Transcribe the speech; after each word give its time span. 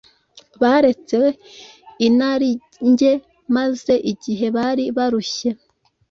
Baretse 0.61 1.19
inarinjye 2.07 3.11
maze 3.55 3.93
igihe 4.11 4.45
bari 4.55 4.83
barushye, 4.97 5.49